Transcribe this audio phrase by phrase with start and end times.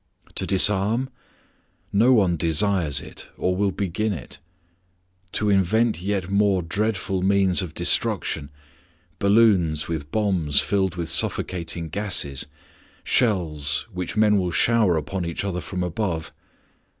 [0.33, 1.11] To disarm?
[1.93, 4.39] No one desires it or will begin it.
[5.33, 8.49] To invent yet more dreadful means of destruction
[9.19, 12.47] balloons with bombs filled with suffocating gases,
[13.03, 16.33] shells, which men will shower upon each other from above?